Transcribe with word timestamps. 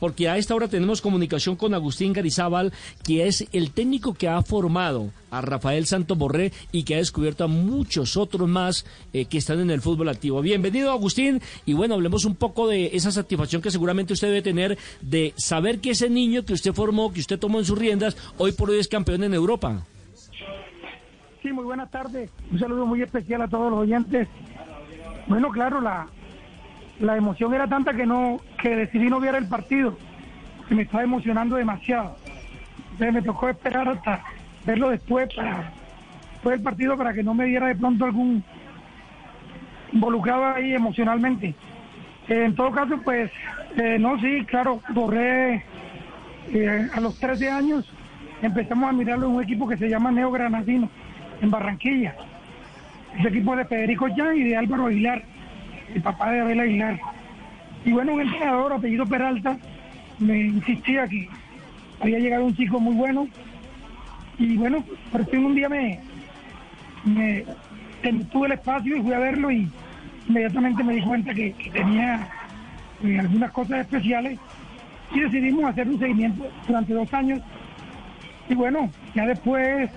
porque 0.00 0.28
a 0.28 0.36
esta 0.36 0.54
hora 0.54 0.68
tenemos 0.68 1.00
comunicación 1.00 1.56
con 1.56 1.74
Agustín 1.74 2.12
Garizábal, 2.12 2.72
que 3.04 3.26
es 3.26 3.46
el 3.52 3.70
técnico 3.70 4.14
que 4.14 4.28
ha 4.28 4.40
formado 4.42 5.10
a 5.30 5.40
Rafael 5.40 5.86
Santo 5.86 6.16
Borré 6.16 6.52
y 6.72 6.84
que 6.84 6.94
ha 6.94 6.98
descubierto 6.98 7.44
a 7.44 7.48
muchos 7.48 8.16
otros 8.16 8.48
más 8.48 8.86
eh, 9.12 9.26
que 9.26 9.38
están 9.38 9.60
en 9.60 9.70
el 9.70 9.80
fútbol 9.80 10.08
activo. 10.08 10.40
Bienvenido, 10.40 10.90
Agustín, 10.90 11.40
y 11.66 11.74
bueno, 11.74 11.94
hablemos 11.94 12.24
un 12.24 12.34
poco 12.34 12.68
de 12.68 12.90
esa 12.94 13.10
satisfacción 13.10 13.62
que 13.62 13.70
seguramente 13.70 14.12
usted 14.12 14.28
debe 14.28 14.42
tener 14.42 14.78
de 15.00 15.34
saber 15.36 15.80
que 15.80 15.90
ese 15.90 16.08
niño 16.08 16.44
que 16.44 16.54
usted 16.54 16.72
formó, 16.72 17.12
que 17.12 17.20
usted 17.20 17.38
tomó 17.38 17.58
en 17.58 17.64
sus 17.64 17.78
riendas, 17.78 18.16
hoy 18.38 18.52
por 18.52 18.70
hoy 18.70 18.78
es 18.78 18.88
campeón 18.88 19.24
en 19.24 19.34
Europa. 19.34 19.84
Sí, 21.42 21.52
muy 21.52 21.64
buenas 21.64 21.90
tardes. 21.90 22.30
Un 22.50 22.58
saludo 22.58 22.84
muy 22.84 23.02
especial 23.02 23.42
a 23.42 23.48
todos 23.48 23.70
los 23.70 23.80
oyentes. 23.80 24.28
Bueno, 25.28 25.50
claro, 25.50 25.80
la, 25.80 26.08
la 27.00 27.16
emoción 27.16 27.54
era 27.54 27.68
tanta 27.68 27.92
que 27.94 28.06
no 28.06 28.40
que 28.60 28.76
decidí 28.76 29.08
no 29.08 29.20
ver 29.20 29.34
el 29.34 29.46
partido, 29.46 29.96
que 30.68 30.74
me 30.74 30.82
estaba 30.82 31.04
emocionando 31.04 31.56
demasiado. 31.56 32.16
Entonces 32.92 33.12
me 33.12 33.22
tocó 33.22 33.48
esperar 33.48 33.88
hasta 33.88 34.22
verlo 34.66 34.90
después 34.90 35.32
para 35.34 35.72
después 36.32 36.60
partido 36.60 36.96
para 36.96 37.12
que 37.12 37.22
no 37.22 37.34
me 37.34 37.46
diera 37.46 37.66
de 37.66 37.74
pronto 37.74 38.04
algún 38.04 38.44
involucrado 39.92 40.54
ahí 40.54 40.74
emocionalmente. 40.74 41.54
Eh, 42.28 42.44
en 42.44 42.54
todo 42.54 42.70
caso, 42.70 43.00
pues, 43.02 43.30
eh, 43.76 43.96
no, 43.98 44.20
sí, 44.20 44.44
claro, 44.46 44.82
borré 44.90 45.64
eh, 46.52 46.88
a 46.92 47.00
los 47.00 47.18
13 47.18 47.50
años, 47.50 47.90
empezamos 48.42 48.88
a 48.88 48.92
mirarlo 48.92 49.26
en 49.26 49.32
un 49.32 49.42
equipo 49.42 49.66
que 49.66 49.76
se 49.76 49.88
llama 49.88 50.12
Neo 50.12 50.30
Granadino, 50.30 50.88
en 51.40 51.50
Barranquilla. 51.50 52.14
Ese 53.18 53.28
equipo 53.28 53.56
de 53.56 53.64
Federico 53.64 54.06
Jan 54.14 54.36
y 54.36 54.42
de 54.44 54.56
Álvaro 54.56 54.86
Aguilar 54.86 55.24
el 55.94 56.02
papá 56.02 56.30
de 56.30 56.40
Abel 56.40 56.60
Aguilar. 56.60 57.00
Y 57.84 57.92
bueno, 57.92 58.14
un 58.14 58.20
entrenador, 58.20 58.72
apellido 58.72 59.06
Peralta, 59.06 59.58
me 60.18 60.40
insistía 60.40 61.06
que 61.06 61.28
había 62.00 62.18
llegado 62.18 62.44
un 62.44 62.56
chico 62.56 62.80
muy 62.80 62.94
bueno. 62.94 63.28
Y 64.38 64.56
bueno, 64.56 64.84
por 65.10 65.24
fin 65.26 65.44
un 65.44 65.54
día 65.54 65.68
me, 65.68 66.00
me 67.04 67.44
tuve 68.30 68.46
el 68.46 68.52
espacio 68.52 68.96
y 68.96 69.02
fui 69.02 69.12
a 69.12 69.18
verlo 69.18 69.50
y 69.50 69.68
inmediatamente 70.28 70.84
me 70.84 70.94
di 70.94 71.02
cuenta 71.02 71.34
que, 71.34 71.54
tenía 71.72 72.28
eh, 73.02 73.18
algunas 73.18 73.50
cosas 73.52 73.80
especiales 73.80 74.38
y 75.14 75.20
decidimos 75.20 75.64
hacer 75.64 75.88
un 75.88 75.98
seguimiento 75.98 76.46
durante 76.66 76.94
dos 76.94 77.12
años. 77.14 77.40
Y 78.48 78.54
bueno, 78.54 78.90
ya 79.14 79.26
después 79.26 79.90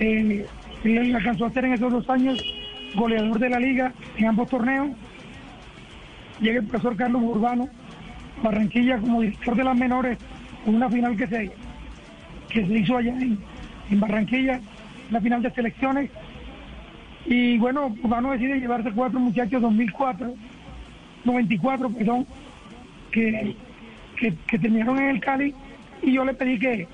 eh, 0.00 0.46
él 0.84 1.16
alcanzó 1.16 1.46
a 1.46 1.50
ser 1.50 1.64
en 1.66 1.74
esos 1.74 1.92
dos 1.92 2.08
años 2.10 2.38
goleador 2.94 3.38
de 3.38 3.50
la 3.50 3.58
liga 3.58 3.92
en 4.16 4.26
ambos 4.26 4.48
torneos 4.48 4.90
llega 6.40 6.60
el 6.60 6.66
profesor 6.66 6.96
Carlos 6.96 7.22
Urbano, 7.22 7.68
Barranquilla 8.42 8.98
como 8.98 9.22
director 9.22 9.56
de 9.56 9.64
las 9.64 9.76
menores, 9.76 10.18
con 10.64 10.74
una 10.76 10.88
final 10.88 11.16
que 11.16 11.26
se, 11.26 11.50
que 12.48 12.66
se 12.66 12.78
hizo 12.78 12.96
allá 12.96 13.16
en, 13.18 13.38
Barranquilla, 14.00 14.60
la 15.10 15.20
final 15.20 15.42
de 15.42 15.50
selecciones. 15.50 16.10
Y 17.24 17.58
bueno, 17.58 17.94
Urbano 18.02 18.32
decide 18.32 18.60
llevarse 18.60 18.92
cuatro 18.92 19.18
muchachos 19.18 19.60
2004, 19.62 20.34
94, 21.24 21.90
perdón, 21.90 22.26
que, 23.10 23.56
que, 24.16 24.58
terminaron 24.58 24.98
en 24.98 25.10
el 25.10 25.20
Cali 25.20 25.54
y 26.02 26.12
yo 26.12 26.24
le 26.24 26.34
pedí 26.34 26.58
que, 26.58 26.86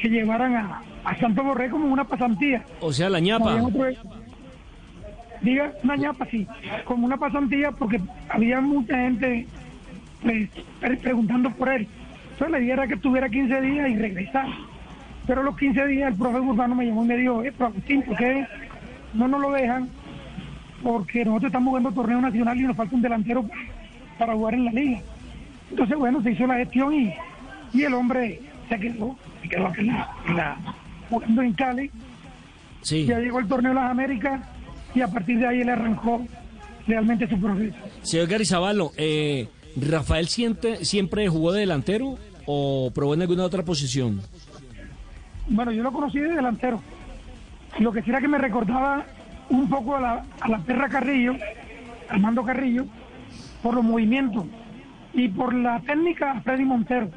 que 0.00 0.08
llevaran 0.08 0.54
a, 0.54 0.82
a 1.04 1.16
Santo 1.18 1.42
Borré 1.42 1.68
como 1.70 1.86
una 1.92 2.04
pasantía. 2.04 2.64
O 2.80 2.92
sea, 2.92 3.10
la 3.10 3.20
ñapa 3.20 3.60
diga 5.40 5.72
una 5.82 5.96
ñapa, 5.96 6.26
sí, 6.30 6.46
como 6.84 7.06
una 7.06 7.16
pasantía, 7.16 7.72
porque 7.72 8.00
había 8.28 8.60
mucha 8.60 8.96
gente 8.96 9.46
pues, 10.22 10.48
preguntando 11.00 11.50
por 11.50 11.68
él. 11.68 11.88
Entonces 12.32 12.50
la 12.50 12.60
idea 12.60 12.74
era 12.74 12.86
que 12.86 12.94
estuviera 12.94 13.28
15 13.28 13.60
días 13.60 13.88
y 13.88 13.96
regresar. 13.96 14.46
Pero 15.26 15.42
los 15.42 15.56
15 15.56 15.86
días 15.86 16.12
el 16.12 16.18
profe 16.18 16.40
Urbano 16.40 16.74
me 16.74 16.86
llamó 16.86 17.04
y 17.04 17.08
me 17.08 17.16
dijo, 17.16 17.42
eh, 17.42 17.52
Agustín, 17.58 18.02
¿por 18.02 18.16
qué 18.16 18.46
no 19.14 19.26
nos 19.26 19.40
lo 19.40 19.50
dejan? 19.52 19.88
Porque 20.82 21.24
nosotros 21.24 21.48
estamos 21.48 21.70
jugando 21.70 21.92
torneo 21.92 22.20
nacional 22.20 22.58
y 22.58 22.62
nos 22.62 22.76
falta 22.76 22.94
un 22.94 23.02
delantero 23.02 23.44
para 24.18 24.34
jugar 24.34 24.54
en 24.54 24.64
la 24.66 24.72
liga. 24.72 25.00
Entonces, 25.70 25.96
bueno, 25.96 26.22
se 26.22 26.32
hizo 26.32 26.46
la 26.46 26.56
gestión 26.56 26.94
y, 26.94 27.12
y 27.72 27.82
el 27.82 27.94
hombre 27.94 28.40
se 28.68 28.78
quedó, 28.78 29.16
se 29.42 29.48
quedó 29.48 29.66
aquí 29.66 29.80
en 29.80 30.36
la, 30.36 30.56
jugando 31.08 31.42
en 31.42 31.52
Cali. 31.54 31.90
Sí. 32.82 33.04
Ya 33.04 33.18
llegó 33.18 33.40
el 33.40 33.48
torneo 33.48 33.70
de 33.72 33.80
las 33.80 33.90
Américas 33.90 34.40
y 34.96 35.02
a 35.02 35.08
partir 35.08 35.38
de 35.38 35.46
ahí 35.46 35.60
él 35.60 35.68
arrancó 35.68 36.26
realmente 36.86 37.28
su 37.28 37.38
proceso. 37.38 37.76
Señor 38.02 38.26
Garizabalo, 38.28 38.92
eh, 38.96 39.48
¿Rafael 39.76 40.26
siempre, 40.26 40.84
siempre 40.86 41.28
jugó 41.28 41.52
de 41.52 41.60
delantero 41.60 42.16
o 42.46 42.90
probó 42.94 43.12
en 43.12 43.20
alguna 43.22 43.44
otra 43.44 43.62
posición? 43.62 44.22
Bueno, 45.48 45.70
yo 45.70 45.82
lo 45.82 45.92
conocí 45.92 46.18
de 46.18 46.32
delantero. 46.32 46.80
Lo 47.78 47.92
que 47.92 48.02
sí 48.02 48.10
era 48.10 48.20
que 48.22 48.28
me 48.28 48.38
recordaba 48.38 49.04
un 49.50 49.68
poco 49.68 49.96
a 49.96 50.00
la, 50.00 50.24
a 50.40 50.48
la 50.48 50.58
perra 50.60 50.88
Carrillo, 50.88 51.34
Armando 52.08 52.42
Carrillo, 52.42 52.86
por 53.62 53.74
los 53.74 53.84
movimientos 53.84 54.46
y 55.12 55.28
por 55.28 55.52
la 55.54 55.80
técnica 55.80 56.32
a 56.32 56.40
Freddy 56.40 56.64
Montero. 56.64 57.10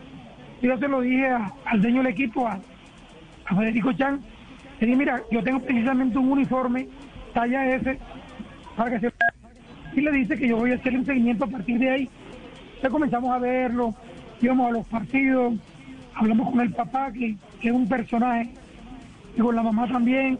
Yo 0.61 0.77
se 0.77 0.87
lo 0.89 0.99
dije 0.99 1.29
al 1.65 1.81
dueño 1.81 2.03
del 2.03 2.11
equipo, 2.11 2.45
a, 2.45 2.59
a 3.45 3.55
Federico 3.55 3.93
Chan, 3.93 4.19
le 4.79 4.85
dije, 4.85 4.97
mira, 4.97 5.21
yo 5.31 5.41
tengo 5.43 5.61
precisamente 5.61 6.17
un 6.17 6.29
uniforme 6.31 6.87
talla 7.33 7.75
S 7.75 7.97
para 8.75 8.91
que 8.91 8.99
se 8.99 9.13
y 9.95 10.01
le 10.01 10.11
dice 10.11 10.37
que 10.37 10.47
yo 10.47 10.57
voy 10.57 10.71
a 10.71 10.75
hacer 10.75 10.95
un 10.95 11.05
seguimiento 11.05 11.45
a 11.45 11.47
partir 11.47 11.79
de 11.79 11.89
ahí. 11.89 12.09
Ya 12.81 12.89
comenzamos 12.89 13.31
a 13.31 13.39
verlo, 13.39 13.93
íbamos 14.41 14.69
a 14.69 14.71
los 14.71 14.87
partidos, 14.87 15.55
hablamos 16.13 16.51
con 16.51 16.61
el 16.61 16.71
papá, 16.71 17.11
que, 17.11 17.35
es 17.61 17.71
un 17.71 17.87
personaje, 17.87 18.49
y 19.35 19.41
con 19.41 19.55
la 19.55 19.63
mamá 19.63 19.87
también. 19.87 20.37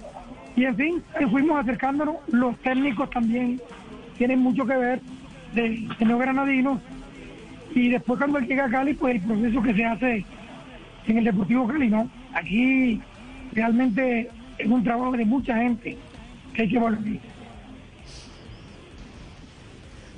Y 0.56 0.66
en 0.66 0.76
fin, 0.76 1.04
fuimos 1.32 1.60
acercándonos, 1.60 2.18
los 2.28 2.58
técnicos 2.60 3.10
también 3.10 3.60
tienen 4.18 4.40
mucho 4.40 4.66
que 4.66 4.78
ver 4.78 5.02
de, 5.54 5.88
de 6.00 6.16
Granadino. 6.16 6.80
Y 7.74 7.90
después 7.90 8.20
cuando 8.20 8.40
él 8.40 8.48
llega 8.48 8.66
a 8.66 8.70
Cali, 8.70 8.94
pues 8.94 9.16
el 9.16 9.22
proceso 9.22 9.62
que 9.62 9.74
se 9.74 9.86
hace 9.86 10.26
en 11.08 11.18
el 11.18 11.24
Deportivo 11.24 11.68
Cali, 11.68 11.88
¿no? 11.88 12.10
Aquí 12.34 13.02
realmente 13.54 14.30
es 14.58 14.68
un 14.68 14.84
trabajo 14.84 15.12
de 15.12 15.26
mucha 15.26 15.58
gente 15.58 15.98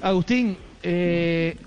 Agustín, 0.01 0.57
eh, 0.81 1.57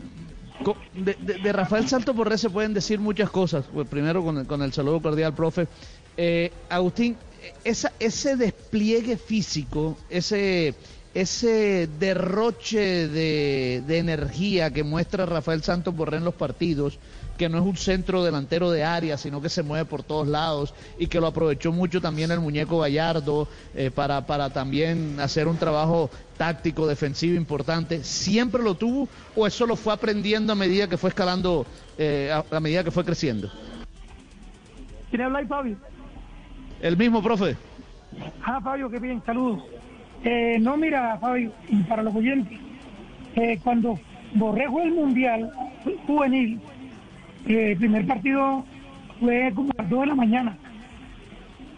de, 0.95 1.53
Rafael 1.53 1.89
Santo 1.89 2.15
Borré 2.15 2.39
se 2.39 2.51
pueden 2.51 2.75
decir 2.75 2.99
muchas 2.99 3.31
cosas. 3.31 3.67
Pues 3.73 3.87
primero 3.89 4.25
con 4.25 4.63
el, 4.63 4.73
saludo 4.73 5.01
cordial, 5.01 5.35
profe. 5.35 5.69
Eh, 6.17 6.53
Agustín, 6.69 7.17
ese 7.65 8.37
despliegue 8.37 9.17
físico, 9.17 9.97
ese, 10.11 10.75
ese 11.15 11.89
derroche 12.01 13.09
de, 13.09 13.83
de, 13.87 13.99
energía 13.99 14.73
que 14.73 14.83
muestra 14.83 15.27
Rafael 15.27 15.63
Santos 15.63 15.95
Borré 15.95 16.17
en 16.17 16.25
los 16.25 16.35
partidos, 16.35 16.99
que 17.39 17.49
no 17.49 17.59
es 17.59 17.65
un 17.65 17.77
centro 17.77 18.25
delantero 18.25 18.71
de 18.71 18.85
área, 18.85 19.17
sino 19.17 19.41
que 19.41 19.49
se 19.49 19.63
mueve 19.63 19.85
por 19.85 20.03
todos 20.03 20.27
lados 20.27 20.75
y 20.99 21.07
que 21.07 21.21
lo 21.21 21.29
aprovechó 21.29 21.73
mucho 21.73 22.01
también 22.01 22.31
el 22.31 22.41
muñeco 22.41 22.81
Gallardo 22.81 23.49
eh, 23.75 23.91
para, 23.93 24.27
para 24.27 24.51
también 24.51 25.19
hacer 25.21 25.47
un 25.47 25.57
trabajo 25.57 26.11
táctico, 26.37 26.87
defensivo 26.87 27.37
importante. 27.37 28.03
¿Siempre 28.03 28.63
lo 28.63 28.75
tuvo 28.75 29.09
o 29.37 29.47
eso 29.47 29.67
lo 29.67 29.77
fue 29.77 29.93
aprendiendo 29.93 30.53
a 30.53 30.57
medida 30.57 30.89
que 30.89 30.97
fue 30.97 31.11
escalando, 31.11 31.65
eh, 31.97 32.33
a, 32.51 32.61
medida 32.61 32.83
que 32.83 32.91
fue 32.91 33.05
creciendo? 33.05 33.51
¿Quién 35.11 35.23
habla 35.23 35.39
ahí, 35.39 35.47
Fabio? 35.47 35.77
El 36.81 36.97
mismo, 36.97 37.23
profe. 37.23 37.57
Ah, 38.45 38.61
Fabio, 38.61 38.91
qué 38.91 38.99
bien, 38.99 39.23
saludos. 39.25 39.63
Eh, 40.25 40.59
no, 40.59 40.77
mira, 40.77 41.19
Fabio, 41.19 41.53
para 41.87 42.03
los 42.03 42.15
oyentes, 42.15 42.59
cuando 43.63 43.99
Borrego 44.35 44.81
el 44.81 44.93
Mundial 44.93 45.53
juvenil, 46.07 46.61
el 47.47 47.77
primer 47.77 48.07
partido 48.07 48.65
fue 49.21 49.53
como 49.55 49.71
a 49.77 49.83
las 49.83 49.91
2 49.91 50.01
de 50.01 50.07
la 50.07 50.15
mañana. 50.15 50.57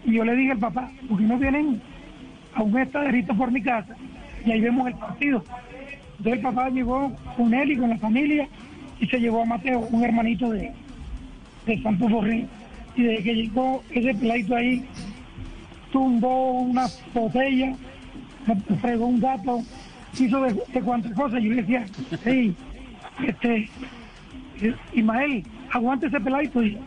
Y 0.04 0.12
yo 0.12 0.24
le 0.24 0.36
dije 0.36 0.52
al 0.52 0.58
papá, 0.58 0.90
¿por 1.08 1.18
qué 1.18 1.24
no 1.24 1.38
vienen 1.38 1.82
a 2.54 2.62
un 2.62 2.78
estaderito 2.78 3.34
por 3.34 3.50
mi 3.50 3.60
casa? 3.60 3.96
Y 4.44 4.52
ahí 4.52 4.60
vemos 4.60 4.86
el 4.86 4.94
partido. 4.94 5.42
Entonces 6.18 6.32
el 6.34 6.40
papá 6.40 6.70
llegó 6.70 7.12
con 7.36 7.52
él 7.52 7.72
y 7.72 7.76
con 7.76 7.90
la 7.90 7.98
familia 7.98 8.48
y 9.00 9.06
se 9.06 9.18
llevó 9.18 9.42
a 9.42 9.46
Mateo, 9.46 9.80
un 9.90 10.04
hermanito 10.04 10.50
de, 10.50 10.72
de 11.66 11.82
Santos. 11.82 12.12
Y 12.94 13.02
desde 13.02 13.22
que 13.24 13.34
llegó 13.34 13.82
ese 13.90 14.14
pleito 14.14 14.54
ahí, 14.54 14.84
tumbó 15.92 16.60
una 16.60 16.86
botella, 17.12 17.74
fregó 18.80 19.06
un 19.06 19.20
gato, 19.20 19.62
hizo 20.18 20.40
de, 20.42 20.62
de 20.72 20.80
cuantas 20.82 21.12
cosas. 21.12 21.40
Y 21.40 21.48
yo 21.48 21.54
le 21.54 21.62
decía, 21.62 21.86
hey, 22.24 22.54
este, 23.24 23.68
Ismael, 24.92 25.44
aguante 25.72 26.06
ese 26.06 26.20
peladito. 26.20 26.62
Y, 26.62 26.78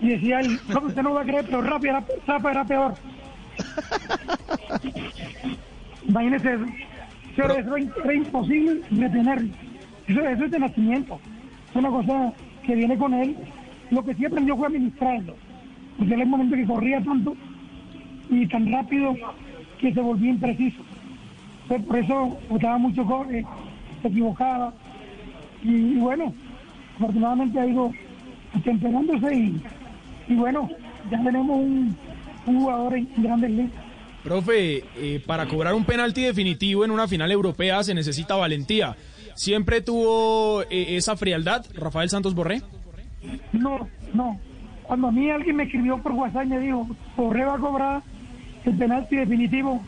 decía 0.00 0.40
él, 0.40 0.58
no, 0.68 0.80
usted 0.80 1.02
no 1.02 1.14
va 1.14 1.22
a 1.22 1.24
creer, 1.24 1.44
pero 1.44 1.62
rápido 1.62 2.02
era, 2.26 2.50
era 2.50 2.64
peor. 2.64 2.94
Imagínese 6.08 6.54
eso. 6.54 6.64
Eso 7.36 7.76
era, 7.76 8.14
imposible 8.14 8.82
detenerlo. 8.90 9.54
Eso, 10.06 10.20
eso 10.20 10.44
es 10.44 10.50
de 10.50 10.58
nacimiento. 10.58 11.20
Es 11.70 11.76
una 11.76 11.88
cosa 11.88 12.32
que 12.64 12.74
viene 12.74 12.96
con 12.98 13.14
él, 13.14 13.36
lo 13.90 14.04
que 14.04 14.14
sí 14.14 14.24
aprendió 14.24 14.56
fue 14.56 14.66
administrarlo, 14.66 15.34
porque 15.98 16.12
era 16.12 16.22
el 16.22 16.28
momento 16.28 16.56
que 16.56 16.66
corría 16.66 17.02
tanto 17.02 17.36
y 18.30 18.46
tan 18.46 18.70
rápido 18.70 19.14
que 19.78 19.92
se 19.92 20.00
volvía 20.00 20.30
impreciso. 20.30 20.82
Por 21.68 21.96
eso 21.96 22.38
botaba 22.48 22.78
mucho 22.78 23.04
corre, 23.04 23.44
se 24.02 24.08
equivocaba. 24.08 24.72
Y, 25.62 25.94
bueno, 25.96 26.34
afortunadamente 26.96 27.58
ha 27.58 27.66
ido 27.66 27.92
atemperándose 28.54 29.34
y, 29.34 29.62
y 30.28 30.34
bueno, 30.34 30.68
ya 31.10 31.22
tenemos 31.22 31.58
un, 31.58 31.96
jugador 32.44 32.96
en 32.96 33.08
grandes 33.16 33.50
ligas. 33.50 33.82
Profe, 34.22 34.84
eh, 34.96 35.22
para 35.26 35.46
cobrar 35.46 35.74
un 35.74 35.84
penalti 35.84 36.22
definitivo 36.22 36.84
en 36.84 36.90
una 36.90 37.08
final 37.08 37.30
europea 37.30 37.82
se 37.82 37.94
necesita 37.94 38.36
valentía. 38.36 38.96
¿Siempre 39.34 39.80
tuvo 39.80 40.62
eh, 40.62 40.96
esa 40.96 41.16
frialdad 41.16 41.64
Rafael 41.74 42.08
Santos 42.08 42.34
Borré? 42.34 42.62
No, 43.52 43.88
no. 44.12 44.38
Cuando 44.84 45.08
a 45.08 45.12
mí 45.12 45.30
alguien 45.30 45.56
me 45.56 45.64
escribió 45.64 45.98
por 45.98 46.12
WhatsApp 46.12 46.44
y 46.44 46.48
me 46.48 46.60
dijo, 46.60 46.88
Borré 47.16 47.44
va 47.44 47.54
a 47.54 47.58
cobrar 47.58 48.02
el 48.64 48.76
penalti 48.76 49.16
definitivo, 49.16 49.82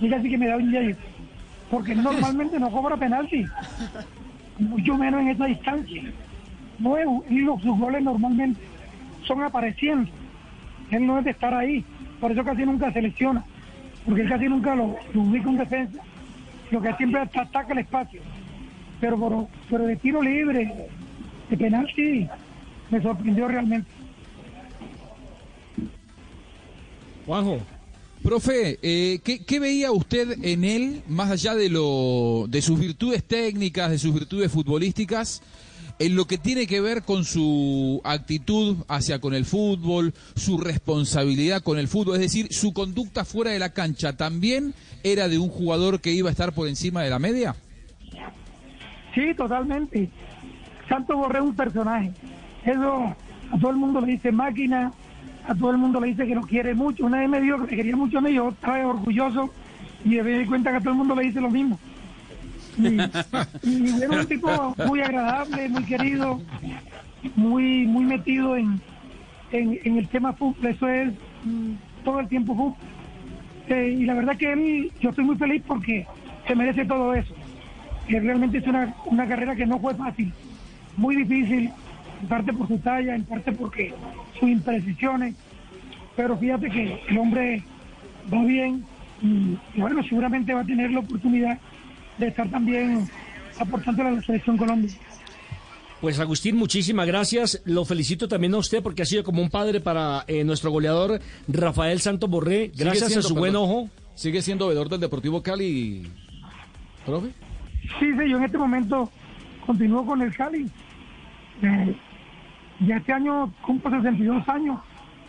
casi 0.00 0.28
que 0.28 0.38
me 0.38 0.48
da 0.48 0.56
un 0.56 0.70
día 0.70 0.96
porque 1.70 1.94
normalmente 1.94 2.58
no 2.58 2.70
cobra 2.70 2.96
penalti, 2.96 3.44
mucho 4.58 4.96
menos 4.96 5.20
en 5.20 5.28
esa 5.28 5.46
distancia. 5.46 6.02
No 6.78 6.96
y 7.28 7.40
los, 7.40 7.60
sus 7.62 7.78
goles 7.78 8.02
normalmente 8.02 8.60
son 9.24 9.42
apareciendo. 9.42 10.10
Él 10.90 11.06
no 11.06 11.18
es 11.18 11.24
de 11.24 11.30
estar 11.32 11.52
ahí, 11.52 11.84
por 12.20 12.30
eso 12.30 12.44
casi 12.44 12.64
nunca 12.64 12.92
se 12.92 13.02
lesiona, 13.02 13.44
porque 14.04 14.22
él 14.22 14.28
casi 14.28 14.48
nunca 14.48 14.74
lo, 14.76 14.96
ubica 15.14 15.48
en 15.48 15.56
defensa, 15.56 16.00
lo 16.70 16.80
que 16.80 16.92
siempre 16.94 17.20
ataca 17.20 17.72
el 17.72 17.78
espacio. 17.78 18.20
Pero, 19.00 19.18
por, 19.18 19.48
pero 19.68 19.84
de 19.84 19.96
tiro 19.96 20.22
libre, 20.22 20.88
de 21.50 21.56
penalti, 21.56 22.28
me 22.90 23.00
sorprendió 23.02 23.48
realmente. 23.48 23.90
Juanjo. 27.26 27.75
Profe, 28.22 28.78
eh, 28.82 29.20
¿qué, 29.22 29.60
veía 29.60 29.92
usted 29.92 30.38
en 30.42 30.64
él, 30.64 31.02
más 31.08 31.30
allá 31.30 31.54
de, 31.54 31.68
lo, 31.68 32.46
de 32.48 32.60
sus 32.60 32.78
virtudes 32.78 33.22
técnicas, 33.22 33.90
de 33.90 33.98
sus 33.98 34.12
virtudes 34.12 34.50
futbolísticas, 34.50 35.42
en 35.98 36.14
lo 36.14 36.26
que 36.26 36.36
tiene 36.36 36.66
que 36.66 36.80
ver 36.80 37.02
con 37.02 37.24
su 37.24 38.00
actitud 38.04 38.78
hacia 38.88 39.20
con 39.20 39.34
el 39.34 39.44
fútbol, 39.44 40.12
su 40.34 40.58
responsabilidad 40.58 41.62
con 41.62 41.78
el 41.78 41.88
fútbol, 41.88 42.16
es 42.16 42.22
decir, 42.22 42.48
su 42.50 42.72
conducta 42.72 43.24
fuera 43.24 43.52
de 43.52 43.58
la 43.58 43.72
cancha, 43.72 44.16
¿también 44.16 44.74
era 45.04 45.28
de 45.28 45.38
un 45.38 45.48
jugador 45.48 46.00
que 46.00 46.12
iba 46.12 46.28
a 46.28 46.32
estar 46.32 46.52
por 46.52 46.68
encima 46.68 47.02
de 47.02 47.10
la 47.10 47.18
media? 47.18 47.54
Sí, 49.14 49.32
totalmente. 49.34 50.10
Santos 50.88 51.16
Borré 51.16 51.38
es 51.38 51.44
un 51.44 51.56
personaje. 51.56 52.12
Eso 52.64 53.16
a 53.50 53.58
todo 53.58 53.70
el 53.70 53.76
mundo 53.76 54.00
le 54.00 54.12
dice 54.12 54.30
máquina, 54.30 54.92
a 55.46 55.54
todo 55.54 55.70
el 55.70 55.78
mundo 55.78 56.00
le 56.00 56.08
dice 56.08 56.26
que 56.26 56.34
lo 56.34 56.42
quiere 56.42 56.74
mucho. 56.74 57.06
Una 57.06 57.20
vez 57.20 57.28
me 57.28 57.40
dijo 57.40 57.64
que 57.64 57.70
le 57.70 57.76
quería 57.76 57.96
mucho 57.96 58.18
a 58.18 58.20
mí, 58.20 58.32
yo 58.32 58.48
estaba 58.48 58.86
orgulloso 58.86 59.50
y 60.04 60.10
me 60.10 60.38
di 60.38 60.46
cuenta 60.46 60.70
que 60.70 60.76
a 60.76 60.80
todo 60.80 60.90
el 60.90 60.98
mundo 60.98 61.14
le 61.14 61.22
dice 61.22 61.40
lo 61.40 61.50
mismo. 61.50 61.78
Y, 62.78 62.98
era 64.02 64.20
un 64.20 64.26
tipo 64.26 64.74
muy 64.86 65.00
agradable, 65.00 65.68
muy 65.68 65.84
querido, 65.84 66.40
muy 67.34 67.86
muy 67.86 68.04
metido 68.04 68.56
en, 68.56 68.80
en, 69.52 69.98
el 69.98 70.08
tema 70.08 70.32
fútbol. 70.32 70.66
Eso 70.66 70.88
es 70.88 71.12
todo 72.04 72.20
el 72.20 72.28
tiempo 72.28 72.54
fútbol. 72.54 72.76
Eh, 73.68 73.96
y 74.00 74.04
la 74.04 74.14
verdad 74.14 74.36
que 74.36 74.52
él, 74.52 74.92
yo 75.00 75.10
estoy 75.10 75.24
muy 75.24 75.36
feliz 75.36 75.62
porque 75.66 76.06
se 76.46 76.54
merece 76.54 76.84
todo 76.84 77.14
eso. 77.14 77.34
Que 78.08 78.20
realmente 78.20 78.58
es 78.58 78.66
una, 78.66 78.94
una 79.06 79.26
carrera 79.26 79.56
que 79.56 79.66
no 79.66 79.80
fue 79.80 79.94
fácil, 79.94 80.32
muy 80.96 81.16
difícil, 81.16 81.72
en 82.20 82.28
parte 82.28 82.52
por 82.52 82.68
su 82.68 82.78
talla, 82.78 83.14
en 83.14 83.24
parte 83.24 83.52
porque 83.52 83.92
sus 84.38 84.48
imprecisiones, 84.48 85.34
pero 86.16 86.36
fíjate 86.38 86.70
que 86.70 87.00
el 87.08 87.18
hombre 87.18 87.62
va 88.32 88.44
bien 88.44 88.84
y, 89.22 89.56
bueno, 89.78 90.02
seguramente 90.02 90.52
va 90.52 90.60
a 90.60 90.64
tener 90.64 90.90
la 90.90 91.00
oportunidad 91.00 91.58
de 92.18 92.28
estar 92.28 92.48
también 92.48 93.08
aportando 93.58 94.02
a 94.02 94.10
la 94.10 94.22
selección 94.22 94.56
Colombia. 94.56 94.90
Pues 96.00 96.20
Agustín, 96.20 96.56
muchísimas 96.56 97.06
gracias. 97.06 97.62
Lo 97.64 97.84
felicito 97.84 98.28
también 98.28 98.54
a 98.54 98.58
usted 98.58 98.82
porque 98.82 99.02
ha 99.02 99.06
sido 99.06 99.24
como 99.24 99.40
un 99.40 99.48
padre 99.48 99.80
para 99.80 100.24
eh, 100.28 100.44
nuestro 100.44 100.70
goleador 100.70 101.20
Rafael 101.48 102.00
Santos 102.00 102.28
Borré. 102.28 102.70
Gracias 102.76 103.16
a 103.16 103.22
su 103.22 103.34
buen 103.34 103.56
ojo. 103.56 103.88
¿Sigue 104.14 104.42
siendo 104.42 104.68
veedor 104.68 104.88
del 104.88 105.00
Deportivo 105.00 105.42
Cali, 105.42 106.06
profe? 107.04 107.28
Sí, 107.98 108.12
sí, 108.12 108.30
yo 108.30 108.38
en 108.38 108.44
este 108.44 108.56
momento 108.56 109.10
continúo 109.64 110.06
con 110.06 110.22
el 110.22 110.34
Cali. 110.34 110.70
Eh, 111.62 111.96
ya 112.80 112.96
este 112.96 113.12
año 113.12 113.52
cumplo 113.62 113.90
62 113.90 114.48
años. 114.48 114.78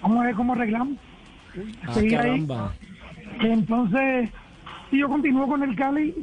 Vamos 0.02 0.20
a 0.20 0.26
ver 0.26 0.36
cómo 0.36 0.54
arreglamos. 0.54 0.98
Ah, 1.88 1.94
caramba. 2.10 2.74
Entonces, 3.40 4.30
yo 4.92 5.08
continúo 5.08 5.48
con 5.48 5.64
el 5.64 5.76
Cali 5.76 6.14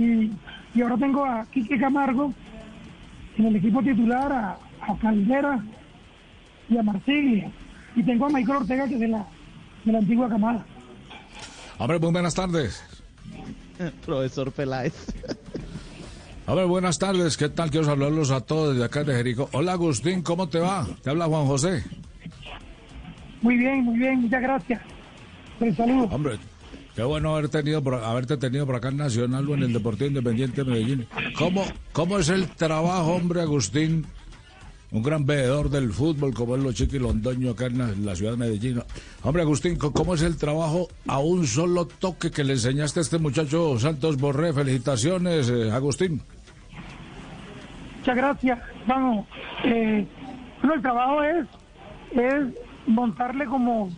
y, 0.74 0.80
ahora 0.80 0.96
tengo 0.96 1.24
a 1.24 1.44
Quique 1.46 1.78
Camargo 1.78 2.32
en 3.36 3.46
el 3.46 3.56
equipo 3.56 3.82
titular, 3.82 4.32
a, 4.32 4.58
Caldera 5.00 5.64
y 6.68 6.76
a 6.76 6.82
Marsiglia. 6.82 7.50
Y 7.96 8.02
tengo 8.02 8.26
a 8.26 8.28
Michael 8.28 8.58
Ortega, 8.58 8.88
que 8.88 8.94
es 8.94 9.00
de 9.00 9.08
la, 9.08 9.26
de 9.84 9.92
la 9.92 9.98
antigua 9.98 10.28
camada. 10.28 10.64
Hombre, 11.78 11.98
muy 11.98 12.12
buenas 12.12 12.34
tardes. 12.34 12.84
Profesor 14.06 14.52
Peláez. 14.52 14.94
A 16.46 16.54
ver, 16.54 16.66
buenas 16.66 16.98
tardes, 16.98 17.38
¿qué 17.38 17.48
tal? 17.48 17.70
Quiero 17.70 17.86
saludarlos 17.86 18.30
a 18.30 18.42
todos 18.42 18.74
desde 18.74 18.84
acá 18.84 19.02
de 19.02 19.14
Jerico. 19.14 19.48
Hola 19.52 19.72
Agustín, 19.72 20.20
¿cómo 20.20 20.46
te 20.46 20.58
va? 20.58 20.86
Te 21.02 21.08
habla 21.08 21.24
Juan 21.24 21.46
José. 21.46 21.82
Muy 23.40 23.56
bien, 23.56 23.82
muy 23.82 23.98
bien, 23.98 24.20
muchas 24.20 24.42
gracias. 24.42 24.82
Un 25.58 25.74
saludo. 25.74 26.04
Hombre, 26.10 26.38
qué 26.94 27.02
bueno 27.02 27.34
haber 27.34 27.48
tenido 27.48 27.82
haberte 28.04 28.36
tenido 28.36 28.66
por 28.66 28.76
acá 28.76 28.88
en 28.88 28.98
Nacional 28.98 29.48
o 29.48 29.54
en 29.54 29.62
el 29.62 29.72
Deportivo 29.72 30.08
Independiente 30.08 30.64
de 30.64 30.70
Medellín. 30.70 31.06
¿Cómo, 31.38 31.64
¿Cómo 31.92 32.18
es 32.18 32.28
el 32.28 32.46
trabajo, 32.48 33.14
hombre, 33.14 33.40
Agustín? 33.40 34.06
Un 34.90 35.02
gran 35.02 35.24
veedor 35.24 35.70
del 35.70 35.92
fútbol 35.92 36.34
como 36.34 36.56
es 36.56 36.62
los 36.62 36.92
Londoño 36.92 37.52
acá 37.52 37.66
en 37.66 38.04
la, 38.04 38.14
ciudad 38.14 38.32
de 38.32 38.36
Medellín. 38.36 38.82
Hombre, 39.22 39.42
Agustín, 39.42 39.76
¿cómo 39.76 40.14
es 40.14 40.20
el 40.20 40.36
trabajo 40.36 40.88
a 41.08 41.18
un 41.20 41.46
solo 41.46 41.86
toque 41.86 42.30
que 42.30 42.44
le 42.44 42.52
enseñaste 42.52 43.00
a 43.00 43.02
este 43.02 43.18
muchacho 43.18 43.78
Santos 43.80 44.18
Borré? 44.18 44.52
Felicitaciones, 44.52 45.48
eh, 45.48 45.72
Agustín. 45.72 46.22
Muchas 48.04 48.16
gracias. 48.16 48.58
Vamos, 48.86 49.26
eh, 49.64 50.06
bueno, 50.60 50.74
el 50.74 50.82
trabajo 50.82 51.22
es, 51.22 51.46
es 52.10 52.44
montarle 52.86 53.46
como, 53.46 53.88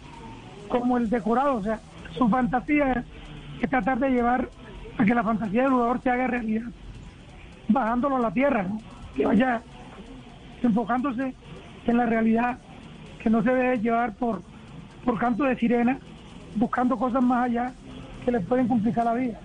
como 0.68 0.96
el 0.96 1.10
decorado, 1.10 1.56
o 1.56 1.62
sea, 1.64 1.80
su 2.16 2.28
fantasía 2.28 3.04
es, 3.60 3.68
tratar 3.68 3.98
de 3.98 4.10
llevar 4.10 4.48
a 4.96 5.04
que 5.04 5.12
la 5.12 5.24
fantasía 5.24 5.62
del 5.62 5.72
jugador 5.72 6.00
se 6.02 6.10
haga 6.10 6.28
realidad, 6.28 6.66
bajándolo 7.66 8.14
a 8.14 8.20
la 8.20 8.30
tierra, 8.30 8.68
que 9.16 9.26
vaya 9.26 9.60
enfocándose 10.62 11.34
en 11.88 11.96
la 11.96 12.06
realidad, 12.06 12.58
que 13.20 13.28
no 13.28 13.42
se 13.42 13.52
debe 13.52 13.80
llevar 13.80 14.14
por, 14.14 14.40
por 15.04 15.18
canto 15.18 15.42
de 15.42 15.56
sirena, 15.56 15.98
buscando 16.54 16.96
cosas 16.96 17.24
más 17.24 17.46
allá 17.46 17.72
que 18.24 18.30
le 18.30 18.38
pueden 18.38 18.68
complicar 18.68 19.04
la 19.04 19.14
vida. 19.14 19.40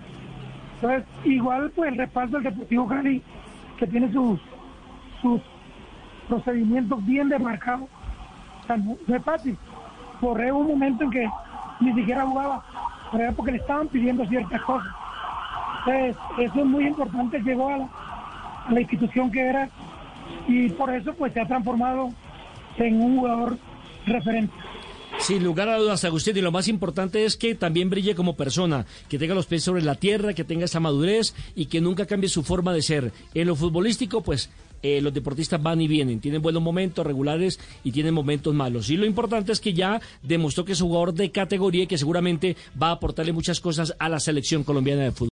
Entonces, 0.76 1.02
igual 1.24 1.72
pues 1.74 1.90
el 1.90 1.98
respaldo 1.98 2.38
del 2.38 2.52
Deportivo 2.52 2.86
Cali, 2.86 3.20
que 3.76 3.88
tiene 3.88 4.12
sus 4.12 4.38
sus 5.22 5.40
procedimientos 6.28 7.04
bien 7.06 7.28
demarcados. 7.28 7.88
no, 8.68 9.16
es 9.16 9.24
fácil. 9.24 9.56
Correo 10.20 10.58
un 10.58 10.68
momento 10.68 11.04
en 11.04 11.10
que 11.10 11.28
ni 11.80 11.92
siquiera 11.94 12.26
jugaba, 12.26 12.64
pero 13.10 13.32
porque 13.32 13.52
le 13.52 13.58
estaban 13.58 13.88
pidiendo 13.88 14.26
ciertas 14.26 14.60
cosas. 14.62 14.92
Entonces, 15.86 16.16
eso 16.38 16.60
es 16.60 16.66
muy 16.66 16.86
importante, 16.86 17.40
llegó 17.40 17.68
a 17.68 17.78
la, 17.78 17.88
a 18.66 18.72
la 18.72 18.80
institución 18.80 19.30
que 19.30 19.40
era 19.40 19.68
y 20.46 20.68
por 20.70 20.94
eso 20.94 21.12
pues 21.14 21.32
se 21.32 21.40
ha 21.40 21.46
transformado 21.46 22.10
en 22.76 23.02
un 23.02 23.18
jugador 23.18 23.58
referente. 24.06 24.54
Sin 25.18 25.44
lugar 25.44 25.68
a 25.68 25.76
dudas, 25.76 26.04
Agustín, 26.04 26.36
y 26.36 26.40
lo 26.40 26.50
más 26.50 26.68
importante 26.68 27.24
es 27.24 27.36
que 27.36 27.54
también 27.54 27.90
brille 27.90 28.14
como 28.14 28.34
persona, 28.34 28.86
que 29.08 29.18
tenga 29.18 29.34
los 29.34 29.46
pies 29.46 29.62
sobre 29.62 29.82
la 29.82 29.94
tierra, 29.94 30.34
que 30.34 30.42
tenga 30.42 30.64
esa 30.64 30.80
madurez 30.80 31.34
y 31.54 31.66
que 31.66 31.80
nunca 31.80 32.06
cambie 32.06 32.28
su 32.28 32.42
forma 32.42 32.72
de 32.72 32.82
ser. 32.82 33.12
En 33.34 33.46
lo 33.46 33.54
futbolístico, 33.54 34.22
pues 34.22 34.50
eh, 34.82 35.00
los 35.00 35.14
deportistas 35.14 35.62
van 35.62 35.80
y 35.80 35.88
vienen, 35.88 36.20
tienen 36.20 36.42
buenos 36.42 36.62
momentos 36.62 37.06
regulares 37.06 37.60
y 37.84 37.92
tienen 37.92 38.14
momentos 38.14 38.54
malos. 38.54 38.90
Y 38.90 38.96
lo 38.96 39.06
importante 39.06 39.52
es 39.52 39.60
que 39.60 39.72
ya 39.72 40.00
demostró 40.22 40.64
que 40.64 40.72
es 40.72 40.80
jugador 40.80 41.14
de 41.14 41.30
categoría 41.30 41.84
y 41.84 41.86
que 41.86 41.98
seguramente 41.98 42.56
va 42.80 42.88
a 42.88 42.92
aportarle 42.92 43.32
muchas 43.32 43.60
cosas 43.60 43.94
a 43.98 44.08
la 44.08 44.20
selección 44.20 44.64
colombiana 44.64 45.02
de 45.02 45.12
fútbol. 45.12 45.20